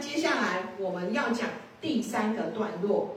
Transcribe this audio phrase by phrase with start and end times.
[0.00, 1.50] 接下来我们要讲
[1.80, 3.16] 第三个段落，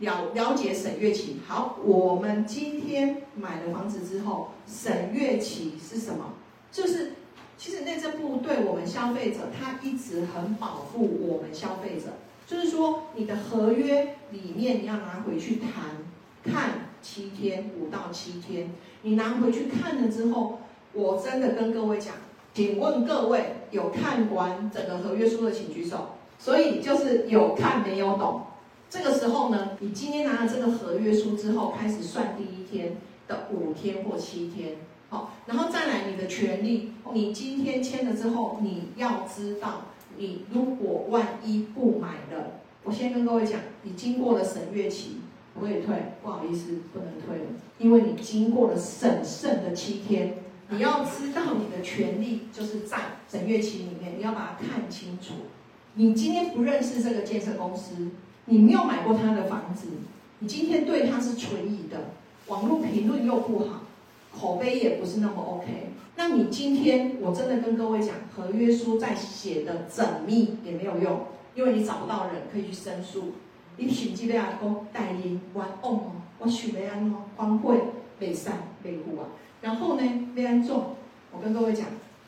[0.00, 1.36] 了了解沈月琪。
[1.46, 6.34] 好，我们今天买了房子之后，沈月琪是什么？
[6.72, 7.12] 就是
[7.56, 12.14] 其实内政部对我们消费者，他一直很保护我们消费者。
[12.46, 15.96] 就是说，你的合约里面你要拿回去谈，
[16.44, 18.72] 看七天，五到七天。
[19.02, 20.60] 你拿回去看了之后，
[20.92, 22.14] 我真的跟各位讲，
[22.52, 26.10] 请问各位有看完整个合约书的，请举手。
[26.38, 28.42] 所以就是有看没有懂。
[28.88, 34.76] 这个时候呢，你今天拿了这个合约书之后，开始算第一天的五天或七天，
[35.08, 39.82] 好，然后再来你的权利，你今天签了之后，你要知道。
[40.18, 45.16] 你如果万一不买了，我先跟各位讲，你经过了审阅期，
[45.60, 47.44] 可以退，不好意思，不能退了，
[47.78, 50.38] 因为你经过了审慎的七天，
[50.68, 52.98] 你要知道你的权利就是在
[53.30, 55.34] 审阅期里面，你要把它看清楚。
[55.94, 58.10] 你今天不认识这个建设公司，
[58.46, 59.86] 你没有买过他的房子，
[60.40, 62.10] 你今天对他是存疑的，
[62.48, 63.82] 网络评论又不好，
[64.32, 65.92] 口碑也不是那么 OK。
[66.16, 73.34] 那你今天我真的跟各位讲，合约书再写的缜密也没有用，因为你找不到人可以去申诉。
[73.78, 77.76] 你甚至要讲代理冤枉哦，我想要安怎反悔
[78.20, 78.48] 未使
[78.82, 79.28] 维护啊。
[79.62, 80.02] 然后呢，
[80.34, 80.74] 要安怎？
[81.32, 81.86] 我跟各位讲，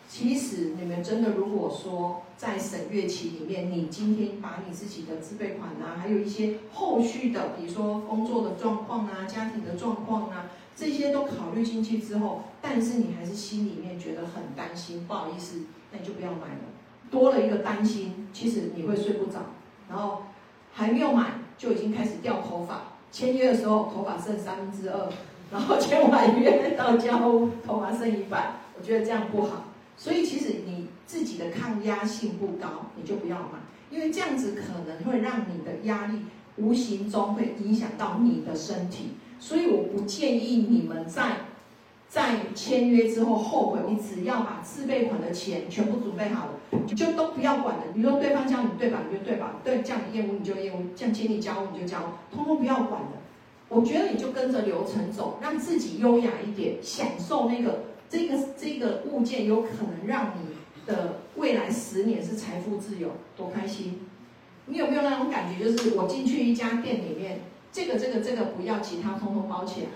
[0.09, 10.51] 其实你们真的如果说在审阅期里面，你今天把你自己的自备款啊，还有一些后续的，比如说工作的状况啊、家庭的状况啊。
[10.81, 16.61] 这些都考虑进去之后，但是你还是心里面觉得很担心，不好意思，那你就不要买了。
[17.11, 19.41] 多了一个担心，其实你会睡不着，
[19.89, 20.23] 然后
[20.73, 22.93] 还没有买就已经开始掉头发。
[23.11, 25.11] 签约的时候头发剩三分之二，
[25.51, 27.19] 然后签完约到交
[27.67, 29.65] 头发剩一半，我觉得这样不好。
[29.97, 33.59] 所以其实你自己的抗压性不高，你就不要买，
[33.91, 36.21] 因为这样子可能会让你的压力
[36.57, 39.15] 无形中会影响到你的身体。
[39.41, 41.37] 所以我不建议你们在
[42.09, 47.83] 在签约之后后悔，你只要把自备款的钱全部准备好了，就都不要管了。
[47.95, 51.99] 比如说对方叫你对吧，你就对吧；对叫你业务你就业务，叫请你交你就交，
[52.33, 53.09] 通通不要管了。
[53.69, 60.57] 我觉得你就跟着流程走，让自己优雅一点，享受那个这个这个物件有可能让你
[60.87, 64.01] 的未来十年是财富自由，多开心！
[64.67, 65.65] 你有没有那种感觉？
[65.65, 67.41] 就是我进去一家店里面。
[67.71, 69.89] 这个这个这个不要，其他通通包起来，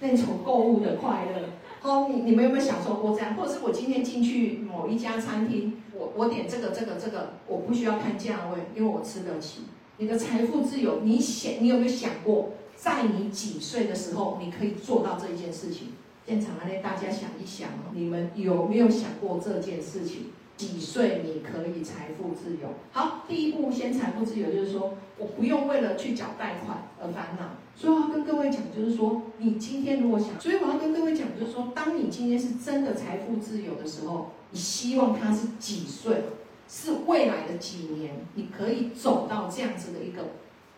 [0.00, 1.50] 那种购物的快乐。
[1.80, 3.36] 好，你你们有没有享受过这样？
[3.36, 9.60] 或者是我今天进去某一家餐厅，我我点这个这个这个，我不需要看价位，因为我吃得起。
[9.98, 15.88] 你的财富自由，你想你有没有想过，在你几岁的时候，你可以做到这一件事情？
[16.26, 20.32] 现场来，大家想一想，你们有没有想过这件事情？
[20.56, 22.68] 几岁你可以财富自由？
[22.92, 27.56] 好，第一步先财富自由，就是说我不用为了去缴贷款而烦恼。
[27.76, 36.22] 所以我要跟各位讲，就是说你今天如果想，所以我要跟各位讲，就是说，当你今天是真的财富自由的时候，你希望他是几岁？
[36.66, 40.22] 是未来的几年，你可以走到这样子的一个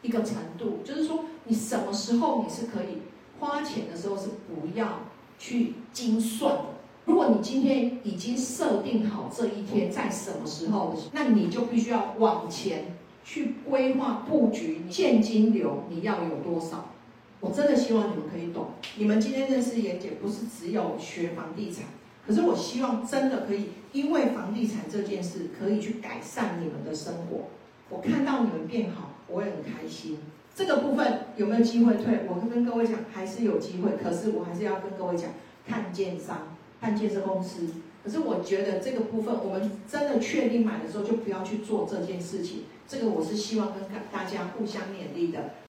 [0.02, 2.98] 一个程度，就是说你什么时候你是可以
[3.40, 5.00] 花钱的时候是不要
[5.38, 6.64] 去精算的。
[7.04, 16.90] 如果你今天已经设定好这一天在什么时候，那你就必须要往前去规划布局现金流，你要有多少？
[17.40, 18.66] 我真的希望你们可以懂。
[18.96, 21.86] 你们今天认识妍姐，不是只有学房地产，
[22.24, 27.48] 可是我希望真的可以，因为房地产这件事可以去改善你们的生活。
[27.92, 30.18] 我看到你们变好，我也很开心。
[30.54, 32.20] 这个部分有没有机会退？
[32.26, 33.92] 我跟各位讲，还是有机会。
[34.02, 35.30] 可是我还是要跟各位讲，
[35.68, 36.56] 看建商。
[36.80, 37.68] 看建设公司，
[38.02, 42.64] 可是我觉得这个部分，我们真的确定买的时候，就不要去做这件事情。
[42.88, 45.50] 这个我是希望跟大家互相勉励的。